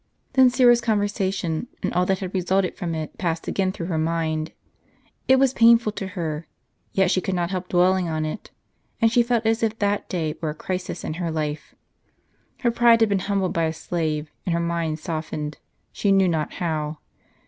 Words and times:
Then 0.33 0.49
Syra's 0.49 0.81
conversation, 0.81 1.67
and 1.83 1.93
all 1.93 2.07
that 2.07 2.17
had 2.17 2.33
resulted 2.33 2.75
from 2.75 2.95
it, 2.95 3.19
passed 3.19 3.47
again 3.47 3.71
through 3.71 3.85
her 3.85 3.99
mind; 3.99 4.51
it 5.27 5.37
was 5.37 5.53
painful 5.53 5.91
to 5.91 6.07
her, 6.17 6.47
yet 6.91 7.11
she 7.11 7.21
could 7.21 7.35
not 7.35 7.51
help 7.51 7.69
dwelling 7.69 8.09
on 8.09 8.25
it; 8.25 8.49
and 8.99 9.11
she 9.11 9.21
felt 9.21 9.45
as 9.45 9.61
if 9.61 9.77
that 9.77 10.09
day 10.09 10.33
were 10.41 10.49
a 10.49 10.55
crisis 10.55 11.03
in 11.03 11.13
her 11.21 11.29
life. 11.29 11.75
Her 12.61 12.71
pride 12.71 13.01
had 13.01 13.09
been 13.09 13.19
humbled 13.19 13.53
by 13.53 13.65
a 13.65 13.73
slave, 13.73 14.31
and 14.43 14.53
her 14.53 14.59
mind 14.59 14.97
softened, 14.97 15.59
she 15.93 16.11
knew 16.11 16.27
not 16.27 16.53
how. 16.53 16.97